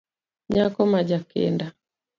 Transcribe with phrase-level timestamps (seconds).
[0.53, 1.65] Nyako ma jakinda